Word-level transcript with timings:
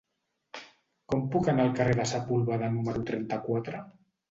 Com 1.13 1.21
puc 1.35 1.51
anar 1.53 1.67
al 1.69 1.77
carrer 1.81 1.95
de 2.01 2.07
Sepúlveda 2.15 2.73
número 2.79 3.07
trenta-quatre? 3.13 3.87